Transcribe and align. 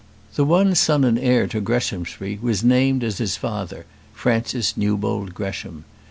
The 0.33 0.43
one 0.45 0.73
son 0.73 1.03
and 1.03 1.19
heir 1.19 1.45
to 1.45 1.61
Greshamsbury 1.61 2.39
was 2.41 2.63
named 2.63 3.03
as 3.03 3.19
his 3.19 3.37
father, 3.37 3.85
Francis 4.15 4.75
Newbold 4.75 5.35
Gresham. 5.35 5.85